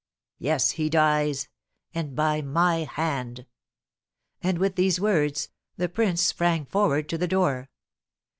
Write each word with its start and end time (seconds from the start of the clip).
Yes, 0.39 0.71
he 0.71 0.89
dies 0.89 1.47
and 1.93 2.15
by 2.15 2.41
my 2.41 2.85
hand!" 2.85 3.45
And, 4.41 4.57
with 4.57 4.75
these 4.75 4.99
words, 4.99 5.49
the 5.77 5.89
prince 5.89 6.23
sprang 6.23 6.65
forward 6.65 7.07
to 7.09 7.19
the 7.19 7.27
door. 7.27 7.69